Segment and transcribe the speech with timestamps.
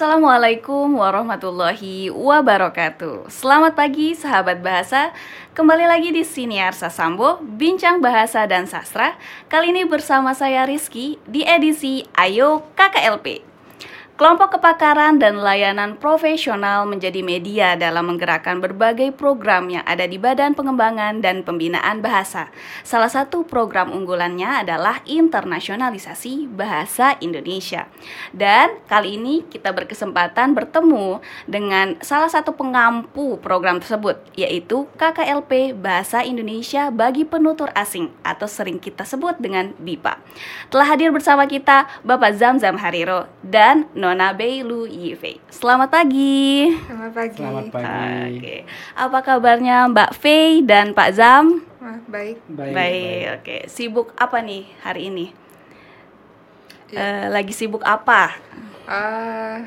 [0.00, 3.28] Assalamualaikum warahmatullahi wabarakatuh.
[3.28, 5.12] Selamat pagi sahabat bahasa.
[5.52, 9.20] Kembali lagi di Siniar Sasambo, Bincang Bahasa dan Sastra.
[9.52, 13.49] Kali ini bersama saya Rizky di edisi Ayo KKLP.
[14.20, 20.52] Kelompok kepakaran dan layanan profesional menjadi media dalam menggerakkan berbagai program yang ada di Badan
[20.52, 22.52] Pengembangan dan Pembinaan Bahasa.
[22.84, 27.88] Salah satu program unggulannya adalah internasionalisasi bahasa Indonesia.
[28.36, 36.20] Dan kali ini kita berkesempatan bertemu dengan salah satu pengampu program tersebut, yaitu KKLP Bahasa
[36.20, 40.20] Indonesia bagi Penutur Asing atau sering kita sebut dengan BIPA.
[40.68, 45.38] Telah hadir bersama kita Bapak Zamzam Hariro dan Nona Beilu Yive.
[45.54, 46.66] Selamat pagi.
[46.82, 47.38] Selamat pagi.
[47.38, 48.42] Selamat pagi.
[48.42, 48.56] Oke.
[48.98, 51.62] Apa kabarnya Mbak Fei dan Pak Zam?
[51.78, 52.42] Wah, baik.
[52.50, 53.38] Baik.
[53.38, 53.56] Oke.
[53.70, 55.30] Sibuk apa nih hari ini?
[56.90, 57.30] Eh, Ya.
[57.30, 58.34] lagi sibuk apa?
[58.90, 59.62] Ah,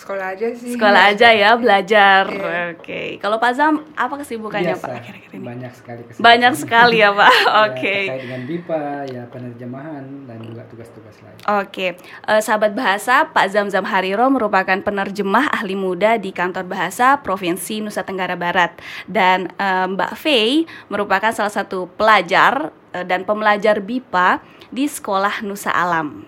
[0.00, 0.72] sekolah aja sih.
[0.72, 2.24] Sekolah aja ya, belajar.
[2.24, 2.72] Iya.
[2.72, 3.20] Oke.
[3.20, 5.44] Kalau Pak Zam, apa kesibukannya Biasa, Pak akhir-akhir ini?
[5.44, 6.24] banyak sekali kesibukan.
[6.24, 7.32] Banyak sekali ya Pak.
[7.40, 7.96] Ya, Oke.
[8.06, 11.36] terkait dengan BIPA, ya penerjemahan dan juga tugas-tugas lain.
[11.60, 11.86] Oke,
[12.22, 18.00] Eh, sahabat bahasa, Pak Zamzam Hariro merupakan penerjemah ahli muda di Kantor Bahasa Provinsi Nusa
[18.00, 24.40] Tenggara Barat, dan eh, Mbak Fei merupakan salah satu pelajar eh, dan pembelajar BIPA
[24.70, 26.24] di Sekolah Nusa Alam.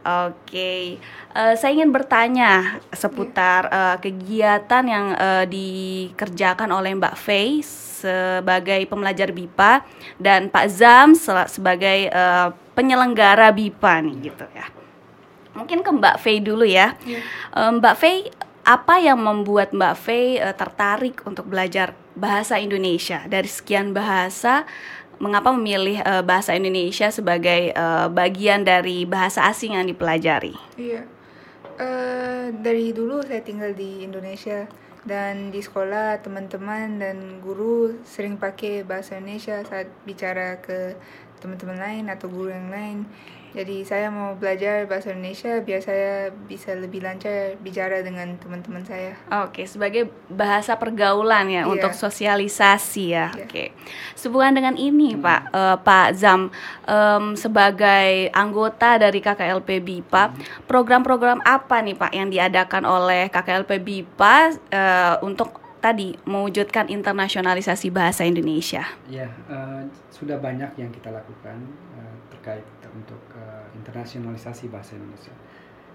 [0.00, 0.96] Oke,
[1.36, 7.60] eh, saya ingin bertanya seputar eh, kegiatan yang eh, dikerjakan oleh Mbak Fei
[8.00, 9.84] sebagai pembelajar BIPA
[10.16, 11.12] dan Pak Zam
[11.52, 14.72] sebagai eh, penyelenggara BIPA nih gitu ya.
[15.52, 16.96] Mungkin ke Mbak Fei dulu ya.
[17.52, 18.24] Eh, Mbak Fei,
[18.64, 24.64] apa yang membuat Mbak Fei eh, tertarik untuk belajar bahasa Indonesia dari sekian bahasa?
[25.20, 30.56] Mengapa memilih eh, bahasa Indonesia sebagai eh, bagian dari bahasa asing yang dipelajari?
[30.80, 31.04] Iya.
[31.80, 34.64] Eh, dari dulu saya tinggal di Indonesia
[35.04, 40.92] dan di sekolah teman-teman dan guru sering pakai bahasa Indonesia saat bicara ke
[41.40, 43.08] teman-teman lain atau guru yang lain.
[43.50, 49.18] Jadi saya mau belajar bahasa Indonesia biar saya bisa lebih lancar bicara dengan teman-teman saya.
[49.42, 51.70] Oke, sebagai bahasa pergaulan ya Iya.
[51.70, 53.34] untuk sosialisasi ya.
[53.34, 53.44] Iya.
[53.46, 53.64] Oke.
[54.14, 56.50] Sehubungan dengan ini, Pak, eh, Pak Zam,
[56.86, 60.30] em, sebagai anggota dari KKLP BIPA,
[60.70, 64.36] program-program apa nih, Pak, yang diadakan oleh KKLP BIPA
[64.70, 68.84] eh, untuk tadi mewujudkan internasionalisasi bahasa Indonesia?
[69.08, 69.82] Ya, eh,
[70.12, 71.56] sudah banyak yang kita lakukan
[71.96, 73.18] eh, terkait untuk
[73.80, 75.32] internasionalisasi bahasa Indonesia.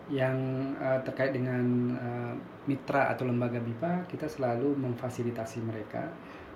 [0.10, 0.38] Yang
[0.82, 2.34] eh, terkait dengan eh,
[2.66, 6.10] mitra atau lembaga BIPA, kita selalu memfasilitasi mereka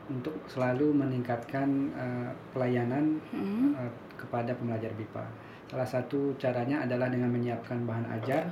[0.10, 3.74] untuk selalu meningkatkan eh, pelayanan Hmm.
[3.78, 5.26] eh, kepada pembelajar BIPA.
[5.70, 8.50] Salah satu caranya adalah dengan menyiapkan bahan ajar,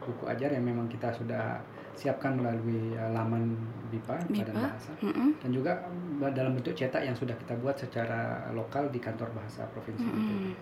[0.00, 1.58] buku ajar yang memang kita sudah
[1.94, 3.54] siapkan melalui eh, laman
[3.90, 4.54] BIPA, Badan BIPA.
[4.66, 5.30] Bahasa, Mm-mm.
[5.42, 5.72] dan juga
[6.34, 10.06] dalam bentuk cetak yang sudah kita buat secara lokal di kantor bahasa provinsi.
[10.06, 10.54] Mm-mm.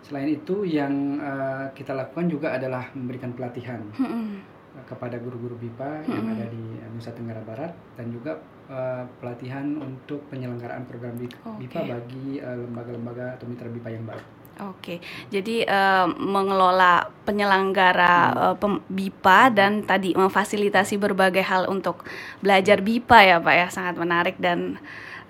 [0.00, 4.40] Selain itu, yang eh, kita lakukan juga adalah memberikan pelatihan Mm-mm.
[4.74, 6.34] eh, kepada guru-guru BIPA yang Mm-mm.
[6.40, 11.14] ada di eh, Nusa Tenggara Barat dan juga eh, pelatihan untuk penyelenggaraan program.
[11.20, 14.24] BIPA bagi eh, lembaga-lembaga atau mitra BIPA yang baru.
[14.60, 15.00] Oke,
[15.32, 22.04] jadi eh, mengelola penyelenggara eh, pem- BIPA dan tadi memfasilitasi berbagai hal untuk
[22.40, 24.76] belajar BIPA ya Pak ya, sangat menarik dan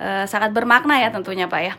[0.00, 1.74] eh, sangat bermakna ya tentunya Pak ya.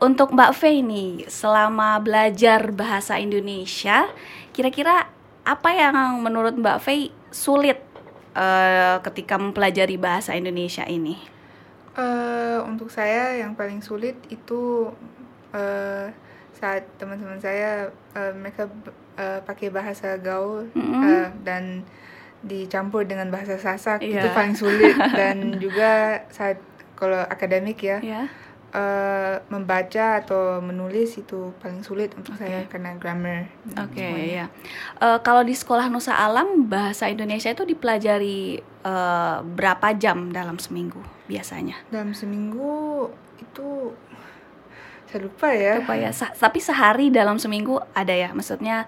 [0.00, 4.08] Untuk Mbak Fei nih, selama belajar bahasa Indonesia,
[4.50, 5.06] kira-kira
[5.44, 7.78] apa yang menurut Mbak Fei sulit
[8.34, 11.16] eh, ketika mempelajari bahasa Indonesia ini?
[11.94, 14.86] Eh, untuk saya yang paling sulit itu
[15.50, 16.06] eh,
[16.54, 18.70] saat teman-teman saya eh, mereka
[19.16, 21.02] eh, pakai bahasa gaul Mm-mm.
[21.02, 21.82] eh, dan
[22.38, 24.30] dicampur dengan bahasa Sasak itu Iya.
[24.30, 26.62] paling sulit dan juga saat
[26.98, 28.26] kalau akademik ya Ya.
[28.68, 32.42] eh, membaca atau menulis itu paling sulit untuk Oke.
[32.42, 33.46] saya karena grammar.
[33.78, 34.26] Oke semuanya.
[34.26, 34.46] ya.
[34.98, 40.98] Eh, kalau di sekolah Nusa Alam bahasa Indonesia itu dipelajari eh, berapa jam dalam seminggu
[41.24, 41.78] biasanya?
[41.88, 43.06] Dalam seminggu
[43.38, 43.94] itu
[45.06, 45.80] saya lupa ya.
[45.80, 46.10] Apa ya?
[46.10, 48.34] Sa- tapi sehari dalam seminggu ada ya?
[48.34, 48.84] Maksudnya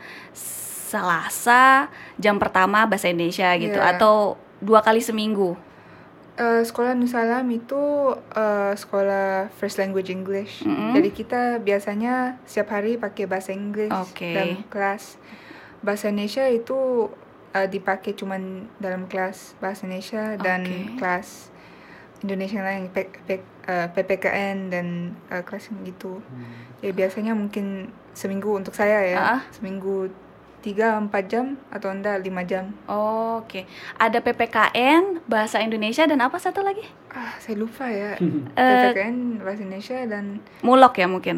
[0.90, 1.86] Selasa
[2.18, 3.94] jam pertama bahasa Indonesia gitu Iya.
[3.94, 5.54] atau dua kali seminggu?
[6.40, 7.76] Eh, sekolah Nusalam itu
[8.32, 10.64] eh, sekolah first language English.
[10.64, 10.96] Mm-mm.
[10.96, 14.32] Jadi kita biasanya setiap hari pakai bahasa Inggris Oke.
[14.32, 15.20] dalam kelas.
[15.84, 17.12] Bahasa Indonesia itu
[17.52, 20.96] eh, dipakai cuman dalam kelas bahasa Indonesia dan Oke.
[20.96, 21.52] kelas
[22.20, 24.86] Indonesia lain P- P- eh, PPKN dan
[25.28, 26.24] eh, kelas yang gitu.
[26.24, 26.48] Hmm.
[26.80, 29.40] Jadi biasanya mungkin seminggu untuk saya ya, Ah.
[29.52, 30.08] seminggu
[30.60, 32.64] 3 4 jam atau enggak 5 jam.
[32.84, 33.64] Oh, Oke,
[33.96, 36.84] ada PPKN bahasa Indonesia dan apa satu lagi?
[37.08, 38.14] Ah, saya lupa ya.
[38.60, 40.24] Eh, PPKN bahasa Indonesia dan
[40.60, 41.36] Mulok ya mungkin.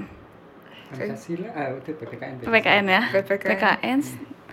[0.91, 2.35] Pancasila, ah itu PPKN.
[2.43, 3.03] PPKN ya.
[3.09, 3.49] PPKN.
[3.49, 3.99] PKN.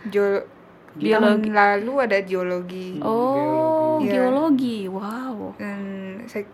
[0.07, 0.45] Geo
[0.89, 1.49] Biologi.
[1.49, 4.11] Tahun lalu ada geologi Oh, Iya.
[4.15, 4.89] geologi.
[4.89, 5.53] Wow.
[5.57, 5.81] dan
[6.25, 6.45] saya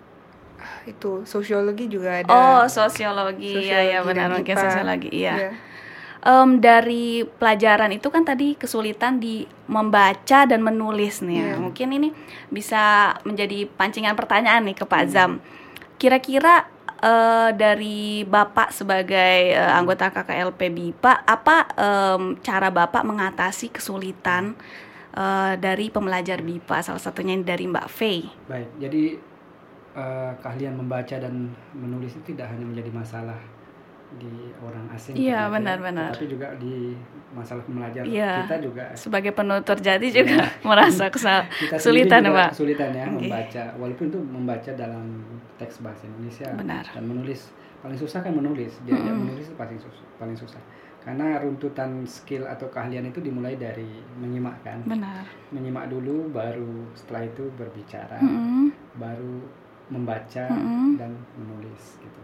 [0.58, 2.32] ah, itu sosiologi juga ada.
[2.32, 3.56] Oh, sosiologi.
[3.64, 5.10] Ya, ya Sosiologi benar mungkin sosiologi.
[5.12, 5.34] Iya.
[5.36, 5.52] Iya.
[6.26, 11.54] Em, dari pelajaran itu kan tadi kesulitan di membaca dan menulis nih.
[11.54, 11.62] Iya.
[11.62, 12.10] Mungkin ini
[12.50, 15.38] bisa menjadi pancingan pertanyaan nih ke Pak Zam.
[16.02, 16.66] Kira-kira
[16.98, 24.58] eh, dari Bapak sebagai eh, anggota KKLP BIPA, apa em, cara Bapak mengatasi kesulitan
[25.14, 26.90] eh, dari pembelajar BIPA?
[26.90, 28.26] Salah satunya dari Mbak Fei.
[28.50, 29.22] Baik, jadi
[29.94, 33.38] eh, keahlian membaca dan menulis itu tidak hanya menjadi masalah
[34.16, 36.12] di orang asing, Iya, ternyata, benar-benar.
[36.12, 36.96] tapi juga di
[37.32, 38.32] masalah pembelajar Iya.
[38.44, 40.40] kita juga Sebagai penutur jadi juga
[40.70, 42.50] merasa kesal- kita kesulitan ya Pak.
[42.52, 43.16] kesulitan ya Oke.
[43.22, 45.06] membaca, walaupun itu membaca dalam
[45.56, 46.84] teks bahasa Indonesia Benar.
[46.88, 49.14] dan menulis paling susah kan menulis, dia Mm-mm.
[49.22, 50.58] menulis itu paling susah, paling susah.
[51.00, 53.86] Karena runtutan skill atau keahlian itu dimulai dari
[54.16, 55.22] menyimak kan, Benar.
[55.50, 58.18] menyimak dulu, baru setelah itu berbicara.
[58.18, 58.74] Mm-mm.
[58.96, 59.38] baru
[59.88, 60.98] membaca Mm-mm.
[60.98, 62.22] dan menulis gitu.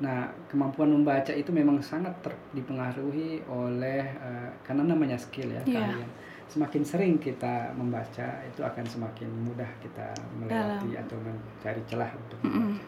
[0.00, 5.76] Nah, kemampuan membaca itu memang sangat ter- dipengaruhi oleh eh, karena namanya skill ya, Iya.
[5.76, 6.10] keahlian.
[6.50, 12.82] Semakin sering kita membaca, itu akan semakin mudah kita melewati atau mencari celah untuk membaca.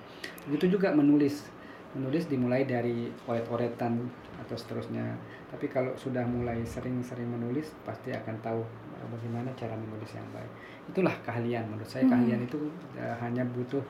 [0.48, 1.46] Begitu juga menulis.
[1.92, 4.00] Menulis dimulai dari oret-oretan
[4.40, 5.12] atau seterusnya.
[5.52, 8.64] Tapi kalau sudah mulai sering-sering menulis, pasti akan tahu
[8.96, 10.48] eh, bagaimana cara menulis yang baik.
[10.88, 12.08] Itulah keahlian menurut saya.
[12.08, 12.16] Hmm.
[12.16, 12.56] Keahlian itu
[12.96, 13.84] eh, hanya butuh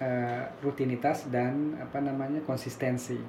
[0.00, 3.20] eh, rutinitas dan apa namanya konsistensi.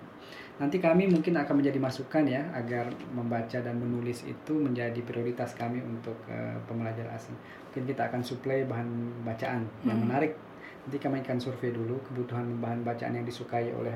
[0.58, 5.82] Nanti kami mungkin akan menjadi masukan ya agar membaca dan menulis itu menjadi prioritas kami
[5.82, 7.36] untuk eh, pembelajar asing.
[7.70, 8.88] Mungkin kita akan suplai bahan
[9.22, 10.06] bacaan yang Hmm.
[10.06, 10.34] menarik.
[10.82, 13.94] Nanti kami akan survei dulu kebutuhan bahan bacaan yang disukai oleh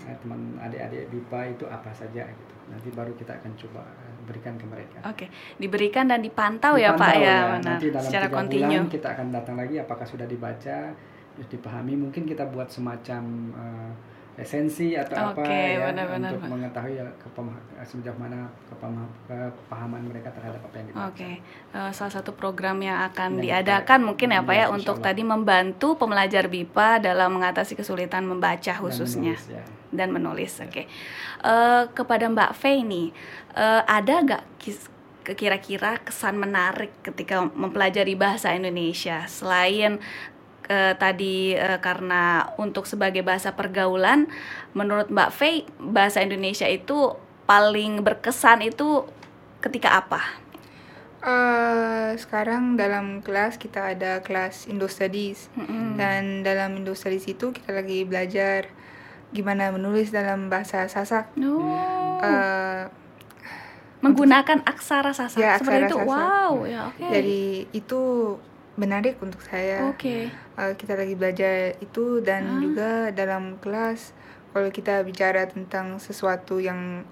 [0.00, 2.54] eh, teman adik-adik BIPA itu apa saja gitu.
[2.68, 3.82] Nanti baru kita akan coba
[4.22, 4.98] berikan ke mereka.
[5.02, 5.26] Oke,
[5.56, 7.62] diberikan dan dipantau, ya Pak Dipantau ya, benar.
[7.64, 8.68] Nanti dalam Secara kontinu.
[8.68, 10.92] bulan kita akan datang lagi apakah sudah dibaca,
[11.38, 11.94] terus dipahami.
[11.94, 13.22] Mungkin kita buat semacam
[13.54, 13.92] eh,
[14.38, 16.50] esensi atau apa Oke, ya benar-benar, untuk Pak.
[16.52, 21.06] mengetahui ya kepema- sejauh mana kepema- kepahaman mereka terhadap apa yang dibaca.
[21.10, 21.30] Oke,
[21.74, 24.76] eh, salah satu program yang akan Yang diadakan kita- mungkin ya Pak Iya, ya insya
[24.76, 25.06] untuk Allah.
[25.10, 29.62] tadi membantu pembelajar BIPA dalam mengatasi kesulitan membaca Dan khususnya menulis, ya.
[29.90, 30.52] dan menulis.
[30.60, 30.82] Oke,
[31.38, 33.14] Eh, kepada Mbak Fei nih,
[33.54, 34.22] eh, ada
[34.56, 34.90] kis-
[35.24, 39.98] kira-kira kesan menarik ketika mempelajari bahasa Indonesia selain
[40.68, 44.28] eh, tadi eh, karena untuk sebagai bahasa pergaulan,
[44.76, 47.16] menurut Mbak Fei bahasa Indonesia itu
[47.48, 49.08] paling berkesan itu
[49.64, 50.22] ketika apa?
[51.18, 55.98] Eh, sekarang dalam kelas kita ada kelas Indo Studies Mm-mm.
[55.98, 58.70] dan dalam Indo Studies itu kita lagi belajar
[59.34, 61.34] gimana menulis dalam bahasa Sasak.
[61.42, 62.22] Oh.
[62.22, 62.86] Eh,
[63.98, 65.96] menggunakan aksara Sasak Ya, seperti aksara itu.
[65.98, 66.06] Sasak.
[66.06, 67.02] Wow, ya oke.
[67.10, 67.42] Jadi
[67.74, 68.02] itu
[68.78, 69.82] menarik untuk saya.
[69.84, 70.30] Oke.
[70.30, 72.58] Eh, kita lagi belajar itu dan Ah.
[72.58, 74.14] juga dalam kelas
[74.48, 77.02] kalau kita bicara tentang sesuatu yang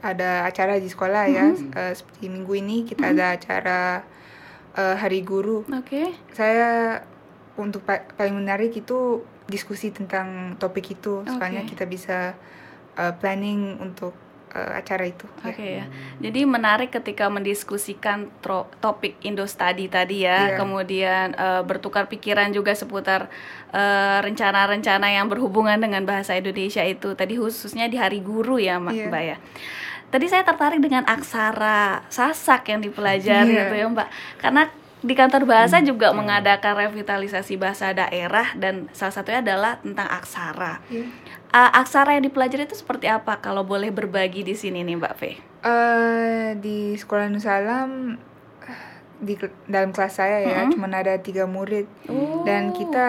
[0.00, 1.76] ada acara di sekolah ya Mm-hmm.
[1.76, 4.00] eh, seperti minggu ini kita ada acara
[4.72, 6.16] eh, hari guru Oke.
[6.30, 7.04] saya
[7.54, 12.32] untuk pa- paling menarik itu diskusi tentang topik itu soalnya kita bisa
[12.96, 14.16] eh, planning untuk
[14.50, 15.46] eh, acara itu ya.
[15.46, 15.84] Oke ya.
[16.18, 20.56] Jadi menarik ketika mendiskusikan tro- topik Indo Study tadi ya, Iya.
[20.56, 23.30] kemudian eh, bertukar pikiran juga seputar
[23.70, 27.14] eh, rencana-rencana yang berhubungan dengan bahasa Indonesia itu.
[27.14, 29.06] Tadi khususnya di Hari Guru ya, Mbak Iya.
[29.06, 29.36] Mbak ya.
[30.10, 33.60] Tadi saya tertarik dengan aksara Sasak yang dipelajari Iya.
[33.64, 34.08] gitu ya, Mbak.
[34.38, 34.62] Karena
[35.00, 40.82] di kantor bahasa juga mengadakan revitalisasi bahasa daerah dan salah satunya adalah tentang aksara.
[40.90, 41.06] Iya.
[41.50, 45.30] Uh, aksara yang dipelajari itu seperti apa kalau boleh berbagi di sini nih Mbak Fe?
[45.60, 48.14] Eh, di sekolah Nusalam
[49.20, 50.72] di kel- dalam kelas saya ya Mm-mm.
[50.72, 52.40] cuma ada tiga murid Oh.
[52.40, 53.08] dan kita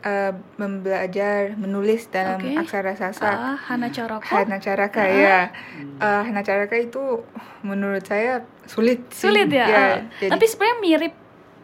[0.00, 2.56] eh, membelajar menulis dalam Oke.
[2.56, 3.28] aksara Sasak.
[3.28, 4.24] Ah, Hana Coroko.
[4.24, 5.52] Hana Caraka ya.
[5.98, 7.20] Eh, Hana Caraka itu
[7.60, 9.04] menurut saya sulit.
[9.10, 9.26] sih.
[9.26, 9.66] Sulit ya.
[9.66, 9.96] ah.
[10.16, 11.14] jadi Tapi sebenarnya mirip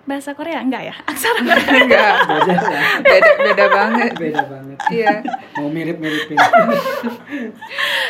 [0.08, 0.94] bahasa Korea enggak ya?
[1.12, 1.68] Aksara Korea.
[1.84, 2.60] enggak Beda
[3.04, 4.10] beda beda banget.
[4.16, 4.76] Beda banget.
[4.88, 5.14] Iya.
[5.54, 6.38] Mau mirip-miripin.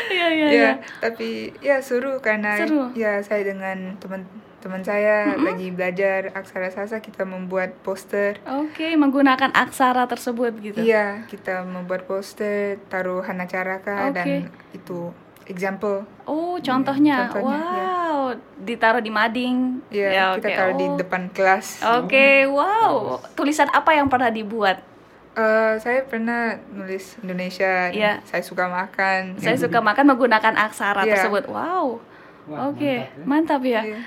[0.08, 0.72] Iya iya Iya, iya.
[1.00, 2.88] tapi ya seru karena Seru.
[2.96, 8.40] ya saya dengan teman-teman saya lagi belajar aksara Sasa kita membuat poster.
[8.48, 10.80] Oke, menggunakan aksara tersebut gitu.
[10.80, 14.14] Iya, kita membuat poster, taruh Hana Caraka Oke.
[14.16, 14.26] dan
[14.72, 15.12] itu
[15.48, 16.04] example.
[16.22, 17.26] Oh, contohnya.
[17.26, 17.86] contohnya, ya.
[17.88, 18.20] wow,
[18.58, 19.80] ditaruh di mading.
[19.88, 20.54] Iya, Ya, kita oke.
[20.54, 20.96] taruh di Oh.
[20.96, 21.66] depan kelas.
[21.96, 23.16] Oke, wow.
[23.32, 24.84] Tulisan apa yang pernah dibuat?
[25.32, 27.88] Eh, saya pernah nulis Indonesia.
[27.88, 28.18] Iya.
[28.22, 29.38] Saya suka makan.
[29.38, 31.14] Saya suka makan menggunakan aksara Iya.
[31.14, 31.46] tersebut.
[31.46, 32.02] Wow.
[32.48, 33.24] Oke, mantap ya.
[33.24, 33.82] mantap ya.
[33.86, 34.00] Iya.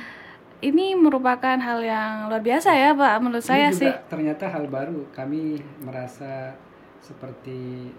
[0.62, 3.17] Ini merupakan hal yang luar biasa ya, Pak.
[3.17, 3.89] Menurut saya Ini sih.
[3.89, 5.10] juga ternyata hal baru.
[5.10, 6.53] Kami merasa
[7.01, 7.89] seperti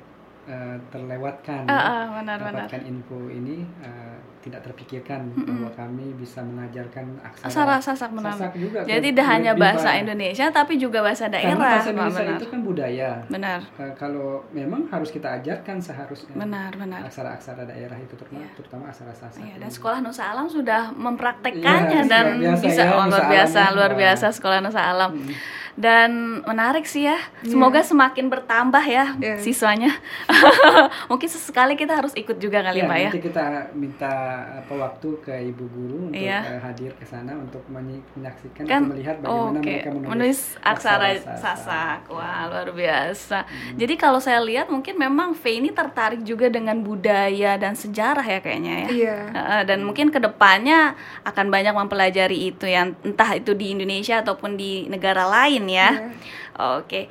[0.49, 1.80] eh, terlewatkan Ah, ya.
[1.82, 2.66] ah, benar-benar.
[2.66, 8.34] dapatkan info ini eh, tidak terpikirkan bahwa kami bisa mengajarkan aksara, Aksara Sasak benar.
[8.34, 9.94] Sasak juga Jadi ke tidak hanya bahasa.
[9.94, 11.94] Indonesia tapi juga bahasa Karena daerah, bahasa Pak.
[11.94, 12.37] Indonesia Benar.
[12.37, 13.11] itu kan budaya.
[13.26, 13.61] Benar.
[13.78, 17.06] Eh, kalau memang harus kita ajarkan seharusnya Benar, benar.
[17.06, 18.50] aksara-aksara daerah itu terutama, Iya.
[18.54, 19.38] terutama aksara Sasak.
[19.38, 19.61] Iya, ini.
[19.61, 23.75] dan sekolah Nusa Alam sudah mempraktekkannya Iya, dan biasa bisa ya, oh, luar biasa, Alam
[23.75, 25.12] luar biasa sekolah Nusa Alam.
[25.14, 25.34] Hmm.
[25.72, 26.11] Dan
[26.42, 27.16] menarik sih ya.
[27.42, 29.40] Semoga semakin bertambah ya Iya.
[29.40, 29.88] siswanya.
[31.08, 33.08] Mungkin sesekali kita harus ikut juga kali, Iya, Pak ya.
[33.08, 34.12] nanti kita minta
[34.54, 36.40] apa waktu ke ibu guru untuk Iya.
[36.48, 41.08] eh, hadir ke sana untuk menyaksikan kan atau melihat bagaimana oke, mereka menulis, menulis aksara
[41.14, 41.38] Sasak.
[41.38, 43.38] sasak wah luar biasa
[43.74, 48.38] jadi kalau saya lihat mungkin memang V ini tertarik juga dengan budaya dan sejarah ya
[48.38, 49.16] kayaknya ya Iya.
[49.30, 54.54] Heeh, dan mungkin ke depannya akan banyak mempelajari itu yang entah itu di Indonesia ataupun
[54.54, 56.78] di negara lain ya Iya.
[56.78, 57.02] oke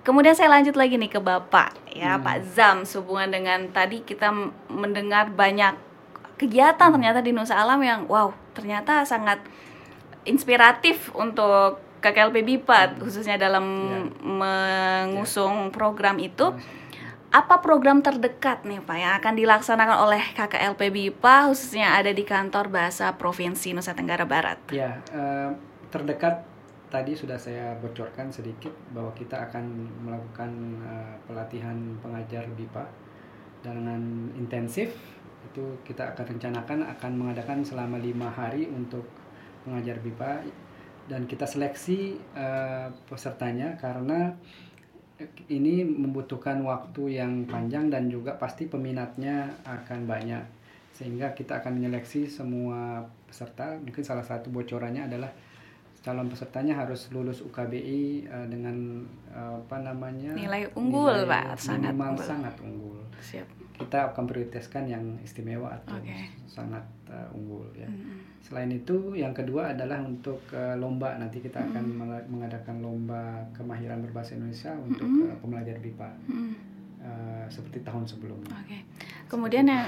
[0.00, 2.24] Kemudian saya lanjut lagi nih ke Bapak ya Hmm.
[2.24, 4.32] Pak Zam sehubungan dengan tadi kita
[4.66, 5.76] mendengar banyak
[6.40, 9.44] kegiatan ternyata di Nusa Alam yang wow ternyata sangat
[10.24, 14.00] inspiratif untuk KKLP BIPAT khususnya dalam Ya.
[14.24, 16.56] mengusung program itu
[17.30, 22.72] apa program terdekat nih Pak yang akan dilaksanakan oleh KKLP BIPA khususnya ada di kantor
[22.72, 25.52] bahasa Provinsi Nusa Tenggara Barat Ya, eh,
[25.92, 26.42] terdekat
[26.90, 29.62] tadi sudah saya bocorkan sedikit bahwa kita akan
[30.02, 30.50] melakukan
[30.82, 32.84] eh, pelatihan pengajar BIPA
[33.60, 34.00] dengan
[34.34, 34.90] intensif.
[35.48, 39.06] Itu kita akan rencanakan akan mengadakan selama lima hari untuk
[39.64, 40.44] pengajar BIPA
[41.10, 44.30] dan kita seleksi eh, pesertanya karena
[45.52, 50.44] ini membutuhkan waktu yang panjang dan juga pasti peminatnya akan banyak.
[50.96, 53.76] Sehingga kita akan menyeleksi semua peserta.
[53.84, 55.28] Mungkin salah satu bocorannya adalah
[56.00, 60.32] calon pesertanya harus lulus UKBI eh, dengan eh, apa namanya?
[60.32, 61.60] Nilai unggul, nilai Pak.
[61.60, 62.24] Sangat unggul.
[62.24, 63.00] sangat unggul.
[63.20, 66.12] Siap kita akan prioritaskan yang istimewa atau Oke.
[66.44, 68.28] sangat eh, unggul ya Mm-mm.
[68.40, 71.14] Selain itu, yang kedua adalah untuk eh, lomba.
[71.14, 73.20] Nanti kita akan mela- mengadakan lomba
[73.52, 76.52] kemahiran berbahasa Indonesia untuk eh, pembelajar BIPA Mm-mm.
[76.98, 78.50] eh, seperti tahun sebelumnya.
[78.56, 78.78] Oke.
[79.26, 79.86] Kemudian yang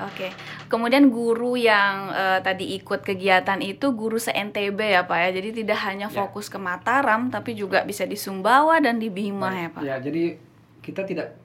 [0.00, 0.32] Oke.
[0.66, 5.30] Kemudian guru yang eh, tadi ikut kegiatan itu guru se-NTB ya Pak ya.
[5.34, 6.14] Jadi tidak hanya Ya.
[6.14, 9.82] fokus ke Mataram tapi juga bisa di Sumbawa dan di Bima ya Pak.
[9.82, 10.40] Ya, jadi
[10.80, 11.36] kita tidak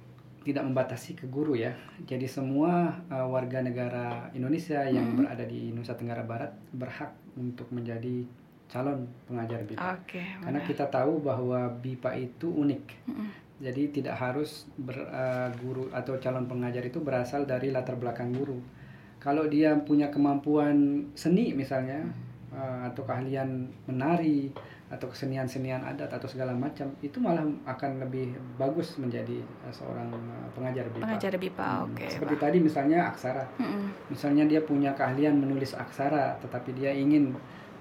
[0.45, 1.73] tidak membatasi ke guru ya.
[2.05, 8.23] Jadi semua eh, warga negara Indonesia yang berada di Nusa Tenggara Barat berhak untuk menjadi
[8.69, 9.81] calon pengajar BIPA.
[9.97, 10.21] Oke.
[10.41, 12.83] Karena kita tahu bahwa BIPA itu unik.
[13.09, 13.29] Mm-mm.
[13.55, 18.61] Jadi tidak harus ber- eh, guru atau calon pengajar itu berasal dari latar belakang guru.
[19.17, 22.05] Kalau dia punya kemampuan seni misalnya
[22.53, 24.53] eh, atau keahlian menari
[24.85, 30.47] atau kesenian-senian adat atau segala macam itu malah akan lebih bagus menjadi eh, seorang eh,
[30.53, 31.03] pengajar BIPA.
[31.09, 31.69] Pengajar BIPA.
[31.69, 32.05] Hmm, Oke.
[32.05, 32.43] Seperti Pak.
[32.45, 33.45] tadi misalnya aksara.
[33.57, 33.83] Mm-mm.
[34.13, 37.33] Misalnya dia punya keahlian menulis aksara tetapi dia ingin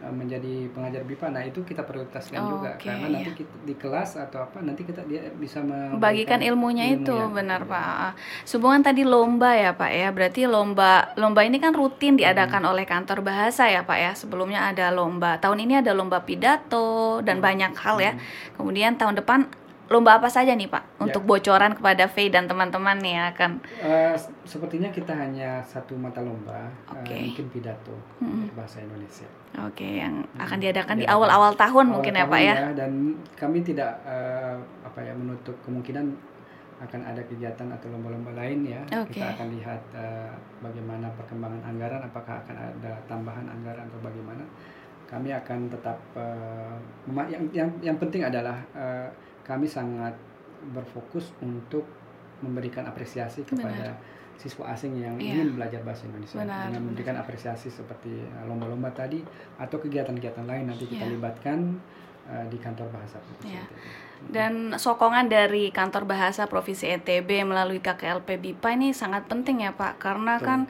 [0.03, 1.27] menjadi pengajar BIPA.
[1.33, 3.39] Nah, itu kita prioritaskan Oh, juga oke, karena nanti iya.
[3.41, 7.27] kita, di kelas atau apa nanti kita dia bisa memberikan Bagikan ilmunya ilmu itu ya.
[7.31, 7.85] benar Pak.
[7.85, 8.13] Ah,
[8.45, 10.09] Sehubungan tadi lomba ya Pak ya.
[10.13, 14.13] Berarti lomba lomba ini kan rutin diadakan oleh kantor bahasa ya Pak ya.
[14.13, 15.41] Sebelumnya ada lomba.
[15.41, 18.13] Tahun ini ada lomba pidato dan banyak hal ya.
[18.59, 19.41] Kemudian tahun depan
[19.85, 24.17] lomba apa saja nih Pak untuk bocoran kepada Faye dan teman-teman nih yang akan Eh,
[24.43, 26.57] sepertinya kita hanya satu mata lomba,
[26.89, 27.17] eh, Oke.
[27.23, 28.49] mungkin pidato Mm-mm.
[28.53, 29.29] bahasa Indonesia.
[29.61, 31.15] Oke yang akan diadakan di Diadakan.
[31.21, 32.55] awal-awal tahun Awal mungkin ya tahun Pak ya.
[32.75, 32.93] Dan
[33.35, 36.07] kami tidak eh, apa ya menutup kemungkinan
[36.75, 38.81] akan ada kegiatan atau lomba-lomba lain ya.
[38.99, 39.15] Oke.
[39.15, 44.43] Kita akan lihat eh, bagaimana perkembangan anggaran, apakah akan ada tambahan anggaran atau bagaimana.
[45.05, 46.01] Kami akan tetap
[47.07, 49.07] mema- yang yang yang penting adalah eh,
[49.45, 50.17] kami sangat
[50.67, 51.85] berfokus untuk
[52.41, 53.97] memberikan apresiasi kepada
[54.35, 55.39] siswa asing yang Iya.
[55.39, 56.83] ingin belajar bahasa Indonesia Benar, dengan benar.
[56.83, 59.23] memberikan apresiasi seperti uh, lomba-lomba tadi
[59.57, 61.15] atau kegiatan-kegiatan lain nanti kita Iya.
[61.15, 61.79] libatkan
[62.27, 63.63] uh, di kantor bahasa Provinsi Iya.
[63.63, 63.85] NTB.
[64.25, 70.01] Dan sokongan dari kantor bahasa Provinsi NTB melalui KKLP BIPA ini sangat penting ya Pak
[70.01, 70.49] karena Betul.
[70.49, 70.61] kan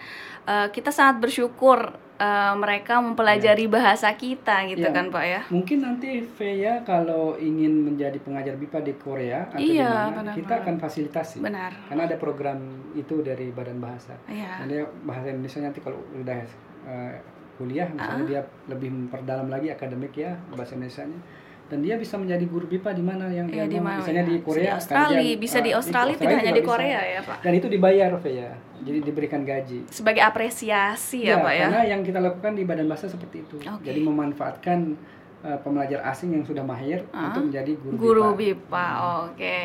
[0.45, 4.93] eh, kita sangat bersyukur eh, mereka mempelajari bahasa kita gitu Iya.
[4.93, 5.41] kan Pak ya.
[5.49, 10.35] Mungkin nanti Veya kalau ingin menjadi pengajar BIPA di Korea atau di Iya, mana, benar,
[10.35, 10.63] kita benar.
[10.63, 11.37] akan fasilitasi.
[11.39, 11.71] Benar.
[11.85, 12.59] Karena ada program
[12.93, 14.15] itu dari Badan Bahasa.
[14.25, 14.63] Iya.
[14.63, 16.39] Nanti bahasa Indonesia nanti kalau udah
[16.85, 17.13] uh,
[17.55, 18.29] kuliah misalnya Ah.
[18.29, 21.19] dia lebih memperdalam lagi akademik ya bahasa Indonesia-nya
[21.65, 23.89] dan dia bisa menjadi guru BIPA di mana yang Ya, dia di mau.
[23.89, 24.29] mana misalnya ya?
[24.29, 26.99] di Bisa Korea di kan Australia, dia, bisa ah, di Australia, tidak hanya di Korea
[27.01, 27.11] bisa.
[27.11, 27.39] ya, Pak.
[27.41, 28.51] dan itu dibayar Fe, ya
[28.85, 31.67] jadi diberikan gaji Sebagai apresiasi ya, Pak ya.
[31.67, 33.81] karena yang kita lakukan di badan bahasa seperti itu Oke.
[33.83, 34.95] jadi memanfaatkan
[35.41, 37.29] uh, pembelajar asing yang sudah mahir Ah.
[37.29, 38.37] untuk menjadi guru, Guru BIPA.
[38.37, 38.87] BIPA,
[39.25, 39.57] oke.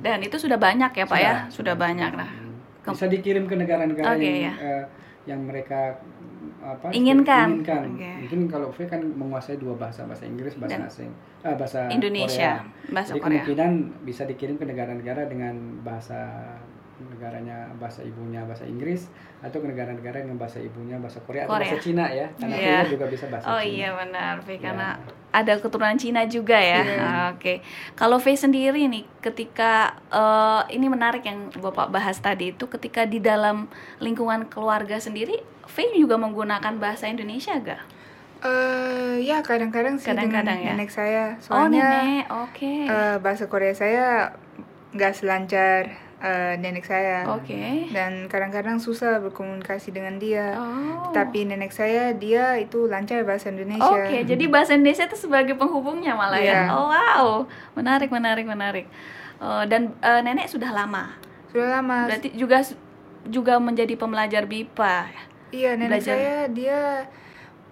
[0.00, 1.34] Dan itu sudah banyak ya, Pak ya?
[1.48, 2.30] Sudah banyak nah.
[2.30, 2.46] Hmm.
[2.88, 4.54] bisa dikirim ke negara-negara Oke, yang ya.
[4.56, 4.84] eh,
[5.26, 6.00] yang mereka
[6.58, 7.60] apa Inginkan.
[7.60, 7.84] inginkan.
[7.92, 8.12] Oke.
[8.24, 11.10] mungkin kalau V kan menguasai dua bahasa bahasa Inggris bahasa Dan asing
[11.42, 12.90] eh, bahasa Indonesia, Korea.
[12.90, 13.28] bahasa jadi Korea.
[13.36, 13.70] kemungkinan
[14.02, 16.18] bisa dikirim ke negara-negara dengan bahasa
[17.00, 19.06] negaranya bahasa ibunya bahasa Inggris
[19.38, 21.70] atau ke negara-negara dengan bahasa ibunya bahasa Korea, atau Korea.
[21.70, 22.78] bahasa Cina ya karena Iya.
[22.80, 24.58] V juga bisa bahasa Oh Cina iya benar, V Ya.
[24.60, 24.88] karena
[25.30, 26.80] ada keturunan Cina juga ya.
[26.80, 26.98] Iya.
[26.98, 27.62] Ah, Oke.
[27.94, 29.72] Kalau V sendiri nih ketika
[30.08, 35.76] eh, ini menarik yang Bapak bahas tadi itu ketika di dalam lingkungan keluarga sendiri V
[35.94, 37.82] juga menggunakan bahasa Indonesia gak?
[38.38, 40.74] Eh, ya kadang-kadang sih Kadang-kadang dengan ya?
[40.74, 41.24] nenek saya.
[41.36, 42.72] oh Soalnya nenek, oke.
[42.86, 44.30] eh, bahasa Korea saya
[44.88, 47.24] nggak selancar eh, nenek saya.
[47.30, 47.86] Oke.
[47.88, 50.58] Dan kadang-kadang susah berkomunikasi dengan dia.
[50.58, 51.10] Oh.
[51.10, 53.86] Tapi nenek saya dia itu lancar bahasa Indonesia.
[53.86, 56.66] Oke, jadi bahasa Indonesia itu sebagai penghubungnya malah ya.
[56.66, 56.74] Iya.
[56.74, 57.26] Oh wow,
[57.74, 58.86] menarik, menarik, menarik.
[59.38, 61.14] Eh, dan eh, nenek sudah lama,
[61.48, 62.10] Sudah lama.
[62.10, 62.66] berarti juga
[63.28, 64.96] juga menjadi pembelajar BIPA.
[65.54, 66.14] Iya, nenek belajar.
[66.16, 66.80] saya dia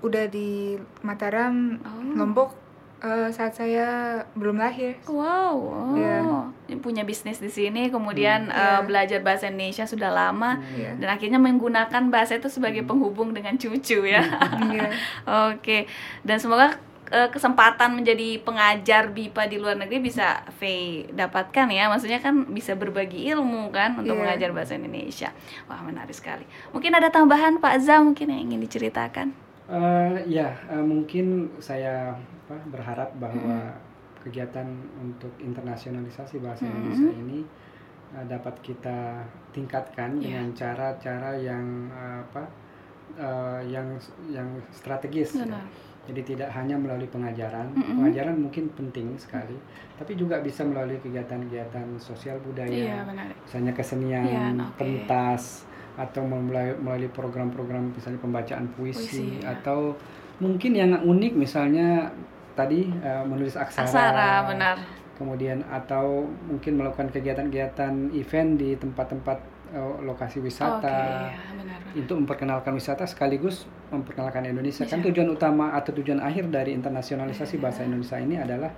[0.00, 2.14] udah di Mataram, Oh.
[2.14, 2.50] Lombok
[2.98, 3.86] eh, saat saya
[4.32, 4.96] belum lahir.
[5.04, 5.94] Wow, oh.
[5.94, 6.24] Iya.
[6.76, 8.82] punya bisnis di sini, kemudian Hmm, eh, iya.
[8.82, 10.98] belajar bahasa Indonesia sudah lama, Iya.
[10.98, 14.22] dan akhirnya menggunakan bahasa itu sebagai penghubung dengan cucu ya.
[14.66, 14.90] Iya.
[15.50, 15.86] Oke,
[16.22, 16.74] dan semoga
[17.06, 21.86] eh, kesempatan menjadi pengajar BIPA di luar negeri bisa Faye dapatkan ya.
[21.86, 24.22] Maksudnya kan bisa berbagi ilmu kan untuk Iya.
[24.26, 25.30] mengajar bahasa Indonesia.
[25.70, 26.42] Wah menarik sekali.
[26.74, 29.45] Mungkin ada tambahan Pak Za mungkin yang ingin diceritakan.
[29.66, 31.26] Eh, ya, eh, mungkin
[31.58, 33.82] saya apa, berharap bahwa Hmm.
[34.22, 36.70] kegiatan untuk internasionalisasi bahasa Mm.
[36.72, 37.38] Indonesia ini
[38.08, 39.18] eh, dapat kita
[39.50, 40.22] tingkatkan Iya.
[40.22, 42.42] dengan cara-cara yang eh, apa,
[43.16, 43.98] eh, yang
[44.28, 45.34] yang strategis.
[45.34, 45.42] ya.
[45.42, 45.66] Benar.
[46.06, 47.98] Jadi tidak hanya melalui pengajaran, Mm-mm.
[47.98, 49.58] pengajaran mungkin penting sekali,
[49.98, 53.26] tapi juga bisa melalui kegiatan-kegiatan sosial budaya Iya benar.
[53.36, 54.78] misalnya kesenian, Iya, oke.
[54.78, 55.66] pentas
[55.96, 59.56] atau melalui, melalui program-program misalnya pembacaan puisi, Puisi, ya.
[59.56, 59.96] atau
[60.36, 62.12] mungkin yang unik misalnya
[62.52, 64.76] tadi eh, menulis aksara, Aksara benar.
[65.16, 69.38] kemudian atau mungkin melakukan kegiatan-kegiatan event di tempat-tempat
[69.72, 71.80] eh, lokasi wisata ya, benar.
[71.80, 71.96] benar.
[71.96, 75.08] untuk memperkenalkan wisata sekaligus memperkenalkan Indonesia kan Bisa.
[75.12, 78.72] tujuan utama atau tujuan akhir dari internasionalisasi bahasa Indonesia ini adalah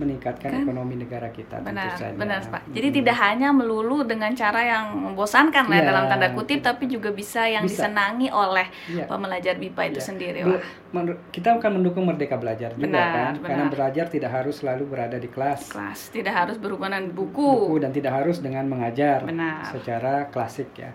[0.00, 0.62] meningkatkan Kan?
[0.64, 2.16] ekonomi negara kita tentu Benar, saja.
[2.16, 2.62] benar Pak.
[2.72, 2.96] Jadi Mm.
[2.96, 5.86] tidak hanya melulu dengan cara yang membosankan lah Iya.
[5.86, 7.84] dalam tanda kutip, tapi juga bisa yang Bisa.
[7.84, 9.04] disenangi oleh Iya.
[9.04, 10.08] pembelajar BIPA itu Iya.
[10.08, 10.40] sendiri.
[10.42, 10.56] Be-
[10.90, 11.14] Wah.
[11.30, 13.72] kita akan mendukung merdeka belajar juga Benar, kan karena benar.
[13.72, 17.70] belajar tidak harus selalu berada di kelas Kelas tidak harus berhubungan buku.
[17.70, 19.68] buku dan tidak harus dengan mengajar Benar.
[19.68, 20.90] secara klasik ya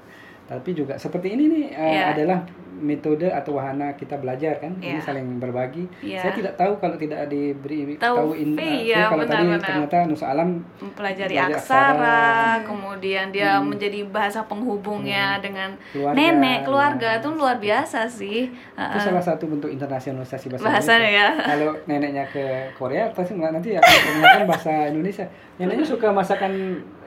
[0.45, 2.03] tapi juga seperti ini nih eh, Iya.
[2.11, 2.39] adalah
[2.75, 5.01] metode atau wahana kita belajar kan ini Iya.
[5.01, 6.19] saling berbagi Iya.
[6.19, 9.61] saya tidak tahu kalau tidak diberi Tahu, tahu in, eh, iya, kalau benar, tadi benar.
[9.63, 12.19] ternyata Nusa Alam mempelajari aksara, aksara.
[12.61, 13.71] kemudian dia Hmm.
[13.71, 17.17] menjadi bahasa penghubungnya dengan keluarga nenek, keluarga ya.
[17.17, 18.51] itu luar biasa sih.
[18.51, 19.01] itu Heeh.
[19.01, 21.23] salah satu bentuk internasionalisasi bahasa Bahasanya Indonesia.
[21.31, 21.47] ya.
[21.49, 22.43] Kalau neneknya ke
[22.75, 25.25] Korea pasti nanti akan menggunakan bahasa Indonesia.
[25.55, 26.51] Neneknya suka masakan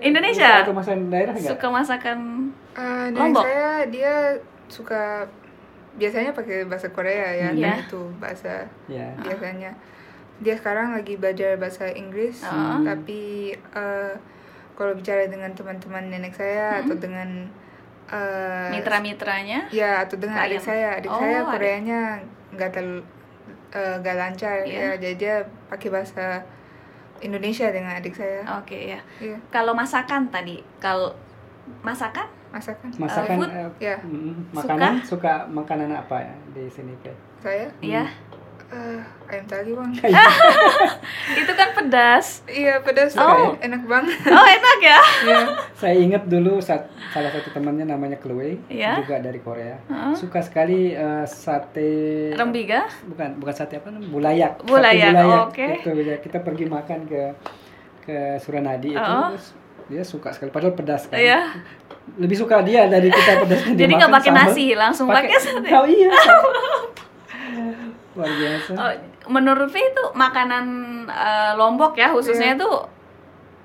[0.01, 0.65] Indonesia?
[0.65, 1.53] atau masakan daerah enggak?
[1.53, 3.45] Suka masakan Eh, nenek Lombok.
[3.45, 4.15] saya dia
[4.67, 5.25] suka
[5.95, 7.83] biasanya pakai bahasa Korea ya, Iya.
[7.83, 9.11] itu bahasa Ya.
[9.19, 9.73] biasanya.
[10.39, 12.79] Dia sekarang lagi belajar bahasa Inggris, Ah.
[12.81, 14.13] tapi eh,
[14.73, 17.51] kalau bicara dengan teman-teman nenek saya atau dengan
[18.09, 19.69] eh, mitra-mitranya.
[19.69, 21.45] ya atau dengan adik saya, adik Oh, saya.
[21.45, 23.03] Koreanya nggak terlalu
[23.69, 24.81] nggak lancar Iya.
[24.81, 25.35] ya, jadi dia
[25.69, 26.41] pakai bahasa
[27.21, 28.41] Indonesia dengan adik saya.
[28.57, 29.01] Oke ya.
[29.21, 31.13] Iya, Kalau masakan tadi, kalau
[31.85, 32.89] masakan masakan.
[32.97, 33.51] Masakan food?
[33.51, 33.97] eh, Ya,
[34.51, 37.13] makanan suka makanan apa ya di sini Pe?
[37.39, 38.05] saya ya.
[38.69, 39.89] eh, ayam taliwang.
[41.41, 42.45] Itu kan pedas.
[42.45, 43.57] Iya pedas Oh.
[43.57, 44.13] enak banget.
[44.27, 45.01] Oh, enak ya.
[45.25, 45.41] Iya.
[45.73, 48.99] Saya ingat dulu saat salah satu temannya namanya Chloe Iya.
[48.99, 49.81] juga dari Korea.
[49.87, 50.13] Heeh.
[50.15, 52.85] Suka sekali eh, sate Rembiga?
[53.07, 55.41] bukan bukan sate apa namanya bulayak Sate Bulayak, bulayak.
[55.47, 55.67] oke.
[55.79, 57.23] itu ya kita pergi makan ke
[58.05, 59.33] ke Suranadi itu Oh.
[59.33, 59.47] terus
[59.87, 61.41] dia suka sekali padahal pedas kan Iya.
[62.17, 65.69] Lebih suka dia dari kita pedasnya Jadi nggak pakai nasi, langsung pakai sate.
[65.69, 66.09] oh iya
[68.15, 68.91] luar biasa Oh,
[69.31, 70.65] menurut V itu makanan
[71.05, 72.57] eh, Lombok ya khususnya Iya.
[72.57, 72.69] itu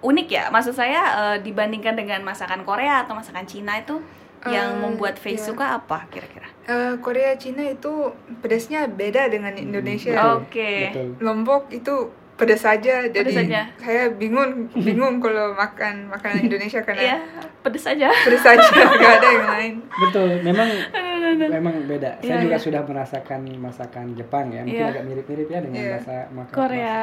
[0.04, 0.44] unik ya.
[0.50, 3.98] Maksud saya eh, dibandingkan dengan masakan Korea atau masakan Cina itu
[4.44, 5.40] yang Eh, membuat V iya.
[5.40, 6.46] suka apa kira-kira?
[6.66, 10.14] Eh, Korea Cina itu pedasnya beda dengan Indonesia.
[10.14, 10.72] Betul, Oke.
[10.92, 11.06] betul.
[11.20, 11.94] Lombok itu
[12.34, 13.62] pedas saja jadi Pedas saja.
[13.78, 17.16] saya bingung bingung kalau makan makanan Indonesia Iya, karena
[17.62, 18.10] pedes aja.
[18.10, 18.66] pedas saja
[18.98, 19.74] nggak ada yang lain.
[19.86, 20.70] Betul, memang
[21.56, 22.18] memang beda.
[22.20, 22.66] Saya Iya, juga iya.
[22.66, 24.92] sudah merasakan masakan Jepang ya, mungkin Iya.
[24.92, 25.94] agak mirip-mirip ya dengan Iya.
[25.96, 26.98] rasa makan Korea.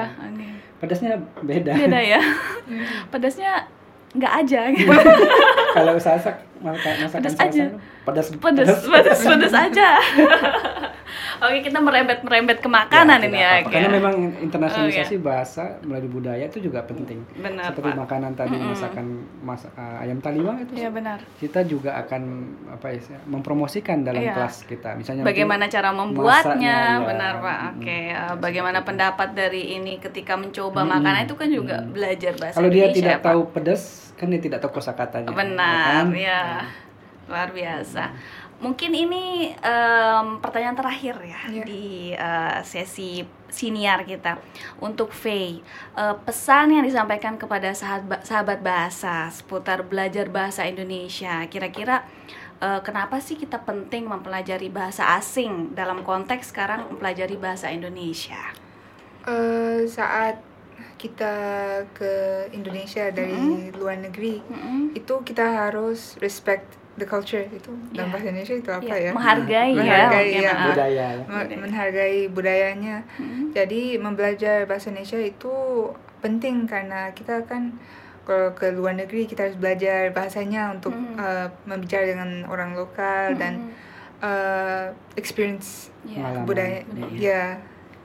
[0.76, 1.72] Pedasnya beda.
[1.74, 2.20] Beda ya.
[3.08, 3.52] Pedasnya
[4.10, 4.90] nggak aja gitu.
[5.70, 7.64] Kalau masak masakan Pedas aja.
[8.02, 8.80] pedas pedes
[9.22, 9.88] pedes aja
[11.40, 13.52] oke kita merembet merembet ke makanan Ya, ini ya.
[13.64, 17.24] Karena memang internasionalisasi bahasa melalui budaya itu juga penting.
[17.34, 18.70] benar Seperti pak makanan tadi Mm-mm.
[18.70, 19.06] masakan
[19.40, 22.22] mas, uh, ayam taliwang itu iya benar kita juga akan
[22.70, 24.32] apa ya mempromosikan dalam Iya.
[24.32, 24.94] kelas kita.
[24.94, 27.02] Misalnya bagaimana cara membuatnya ya.
[27.02, 28.86] benar pak oke uh, Seperti bagaimana itu.
[28.86, 30.92] pendapat dari ini ketika mencoba Mm-mm.
[30.92, 31.92] makanan itu kan juga Mm-mm.
[31.92, 35.32] belajar bahasa kalau dia Indonesia tidak ya, tahu pedas kan dia tidak tahu kosakatanya.
[35.32, 36.06] benar kan?
[36.12, 36.42] ya
[37.24, 38.04] luar biasa
[38.60, 39.24] mungkin ini
[39.56, 41.64] em, pertanyaan terakhir ya Iya.
[41.64, 44.36] di eh, sesi siniar kita
[44.78, 45.64] untuk Faye
[45.96, 52.04] Eh, pesan yang disampaikan kepada sahabat sahabat bahasa seputar belajar bahasa Indonesia kira-kira
[52.60, 58.40] eh, kenapa sih kita penting mempelajari bahasa asing dalam konteks sekarang mempelajari bahasa Indonesia
[59.20, 60.40] Eh, saat
[60.96, 61.32] kita
[61.92, 62.12] ke
[62.52, 64.92] Indonesia dari luar negeri Mm-mm.
[64.92, 67.94] itu kita harus respect the culture itu Iya.
[67.94, 69.10] dalam bahasa Indonesia itu apa Iya, ya?
[69.12, 70.54] menghargai, ya Menghargai, ya.
[70.64, 71.24] budaya ya.
[71.24, 72.96] Me- menghargai budayanya.
[73.16, 73.44] Mm-mm.
[73.52, 75.54] Jadi membelajar bahasa Indonesia itu
[76.18, 77.78] penting karena kita kan
[78.22, 81.16] kalau ke luar negeri kita harus belajar bahasanya untuk Mm.
[81.16, 84.20] uh, membicara dengan orang lokal dan Mm-mm.
[84.20, 86.20] uh, experience Iya.
[86.20, 86.44] Pengalaman.
[86.44, 86.78] budaya.
[86.86, 87.16] Budaya.
[87.16, 87.42] Ya,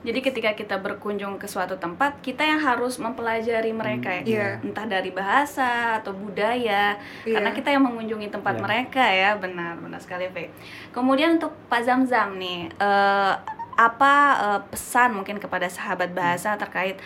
[0.06, 4.22] Jadi ketika kita berkunjung ke suatu tempat, kita yang harus mempelajari mereka ya.
[4.22, 4.48] Iya.
[4.62, 6.94] Entah dari bahasa atau budaya.
[7.26, 7.34] Iya.
[7.34, 8.62] Karena kita yang mengunjungi tempat Iya.
[8.62, 10.54] mereka ya, benar benar sekali, Fe.
[10.94, 13.34] Kemudian untuk Pak Zamzam nih, eh,
[13.76, 16.96] apa eh, pesan mungkin kepada sahabat bahasa terkait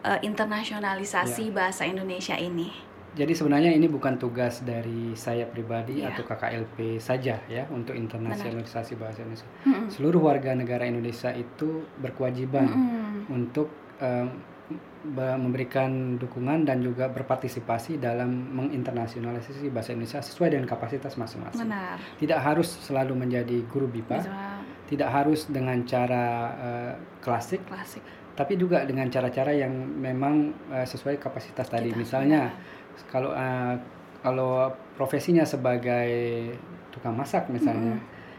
[0.00, 1.56] eh, internasionalisasi Iya.
[1.56, 2.89] bahasa Indonesia ini?
[3.10, 6.14] Jadi sebenarnya ini bukan tugas dari saya pribadi Iya.
[6.14, 9.50] atau KKLP saja ya untuk internasionalisasi bahasa Indonesia.
[9.64, 9.90] Mm-mm.
[9.90, 13.26] Seluruh warga negara Indonesia itu berkewajiban Mm-mm.
[13.28, 13.66] untuk
[13.98, 14.30] em,
[15.02, 21.66] be- memberikan dukungan dan juga berpartisipasi dalam menginternasionalisasi bahasa Indonesia sesuai dengan kapasitas masing-masing.
[21.66, 21.98] Benar.
[22.14, 24.32] Tidak harus selalu menjadi guru BIPA, Bisa
[24.86, 28.02] tidak harus dengan cara eh, klasik, klasik.
[28.32, 31.90] tapi juga dengan cara-cara yang memang eh, sesuai kapasitas tadi.
[31.90, 32.78] Kita, Misalnya benar.
[33.06, 33.74] Kalau eh,
[34.20, 36.52] kalau profesinya sebagai
[36.90, 37.96] tukang masak misalnya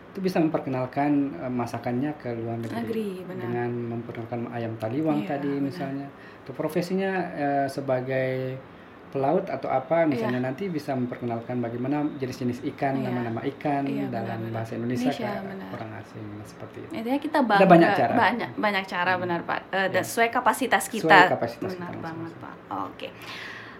[0.08, 3.41] itu bisa memperkenalkan eh, masakannya ke luar negeri, benar.
[3.41, 5.63] dengan memperkenalkan ayam taliwang Iya, tadi benar.
[5.63, 6.08] misalnya
[6.52, 8.60] profesinya eh, sebagai
[9.08, 13.08] pelaut atau apa misalnya nanti bisa memperkenalkan bagaimana jenis-jenis ikan Iya.
[13.08, 14.52] nama-nama ikan Iya, dalam benar-benar.
[14.54, 15.67] bahasa Indonesia, Indonesia, ke benar.
[15.69, 18.13] orang asing seperti itu Intinya kita bangga banyak cara.
[18.15, 20.08] banyak banyak cara benar Pak Eh, dan Ya.
[20.08, 21.19] sesuai kapasitas Sesuai kita.
[21.30, 22.32] kapasitas benar kita banget.
[22.38, 22.56] Pak.
[22.86, 23.08] Oke.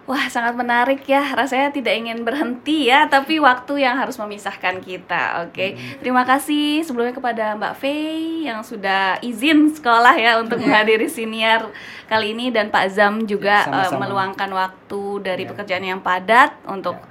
[0.02, 1.22] Wah, sangat menarik ya.
[1.22, 5.46] Rasanya tidak ingin berhenti ya, tapi waktu yang harus memisahkan kita.
[5.46, 5.78] Oke.
[5.78, 6.02] Hmm.
[6.02, 10.66] Terima kasih sebelumnya kepada Mbak Fei yang sudah izin sekolah ya untuk Ya.
[10.66, 11.70] menghadiri siniar
[12.10, 14.10] kali ini dan Pak Zam juga Ya, sama-sama.
[14.10, 15.50] meluangkan waktu dari Ya.
[15.54, 17.06] pekerjaan yang padat untuk Ya.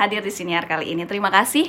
[0.00, 1.04] hadir di siniar kali ini.
[1.04, 1.68] Terima kasih.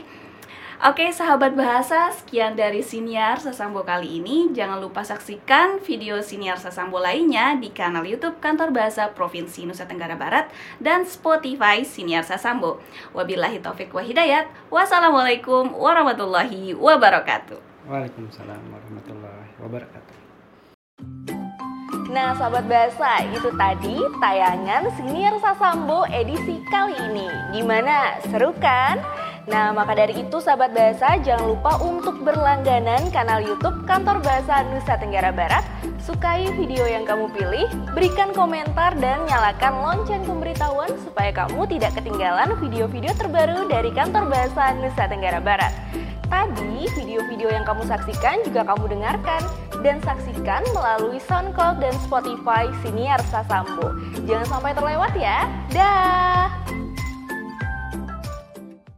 [0.81, 4.49] Oke, sahabat bahasa, sekian dari Siniar Sasambo kali ini.
[4.49, 10.17] Jangan lupa saksikan video Siniar Sasambo lainnya di kanal YouTube Kantor Bahasa Provinsi Nusa Tenggara
[10.17, 10.49] Barat
[10.81, 12.81] dan Spotify Siniar Sasambo.
[13.13, 14.49] Wabillahi taufik wa hidayat.
[14.73, 17.85] Wassalamualaikum warahmatullahi wabarakatuh.
[17.85, 20.17] Waalaikumsalam warahmatullahi wabarakatuh
[22.09, 27.29] Nah, sahabat bahasa, itu tadi tayangan Siniar Sasambo edisi kali ini.
[27.53, 28.17] Gimana?
[28.25, 29.20] Seru kan?
[29.51, 34.95] Nah, maka dari itu sahabat bahasa jangan lupa untuk berlangganan kanal YouTube Kantor Bahasa Nusa
[34.95, 35.67] Tenggara Barat.
[35.99, 42.55] Sukai video yang kamu pilih, berikan komentar dan nyalakan lonceng pemberitahuan supaya kamu tidak ketinggalan
[42.63, 45.75] video-video terbaru dari Kantor Bahasa Nusa Tenggara Barat.
[46.31, 49.43] Tadi video-video yang kamu saksikan juga kamu dengarkan
[49.83, 53.99] dan saksikan melalui SoundCloud dan Spotify Siniar Sasambo.
[54.23, 55.43] Jangan sampai terlewat ya.
[55.75, 56.47] Dah.